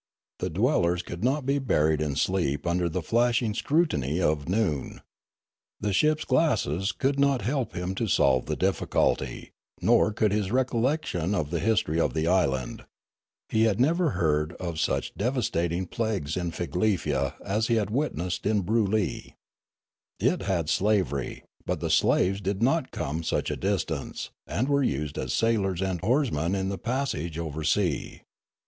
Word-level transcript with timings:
The 0.39 0.49
dwellers 0.49 1.03
could 1.03 1.23
not 1.23 1.45
be 1.45 1.59
buried 1.59 2.01
in 2.01 2.15
sleep 2.15 2.65
under 2.65 2.89
the 2.89 3.03
flashing 3.03 3.53
scrutiny 3.53 4.19
of 4.19 4.49
noon. 4.49 5.01
The 5.79 5.93
ship's 5.93 6.25
glasses 6.25 6.91
could 6.91 7.19
not 7.19 7.43
help 7.43 7.75
him 7.75 7.93
to 7.93 8.07
solve 8.07 8.47
the 8.47 8.55
difficulty; 8.55 9.51
nor 9.79 10.11
could 10.11 10.31
his 10.31 10.49
recollection 10.51 11.35
of 11.35 11.51
the 11.51 11.59
history 11.59 11.99
of 11.99 12.15
the 12.15 12.25
island; 12.25 12.83
he 13.49 13.65
had 13.65 13.79
never 13.79 14.09
heard 14.17 14.53
of 14.53 14.79
such 14.79 15.13
devastating 15.13 15.85
plagues 15.85 16.35
in 16.35 16.49
Figlefia 16.49 17.35
as 17.45 17.67
he 17.67 17.75
had 17.75 17.91
witnessed 17.91 18.47
in 18.47 18.63
Broolyi. 18.63 19.35
It 20.19 20.41
had 20.41 20.67
slavery; 20.67 21.43
but 21.63 21.79
the 21.79 21.91
slaves 21.91 22.41
did 22.41 22.63
not 22.63 22.89
come 22.89 23.21
such 23.21 23.51
a 23.51 23.55
distance, 23.55 24.31
and 24.47 24.67
were 24.67 24.81
used 24.81 25.19
as 25.19 25.31
sailors 25.31 25.79
and 25.79 25.99
oarsmen 26.03 26.55
in 26.55 26.69
the 26.69 26.79
passage 26.79 27.37
over 27.37 27.63
sea. 27.63 28.23